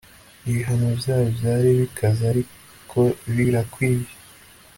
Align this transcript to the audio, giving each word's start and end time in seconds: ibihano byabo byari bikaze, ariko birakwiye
ibihano 0.49 0.87
byabo 0.99 1.25
byari 1.37 1.69
bikaze, 1.79 2.21
ariko 2.33 2.99
birakwiye 3.35 4.09